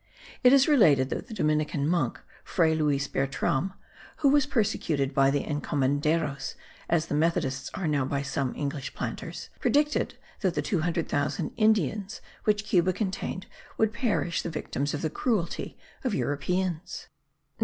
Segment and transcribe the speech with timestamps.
[0.43, 3.73] It is related that the Dominican monk, Fray Luys Bertram,
[4.17, 6.55] who was persecuted* by the encomenderos,
[6.89, 12.65] as the Methodists now are by some English planters, predicted that the 200,000 Indians which
[12.65, 13.45] Cuba contained,
[13.77, 17.05] would perish the victims of the cruelty of Europeans.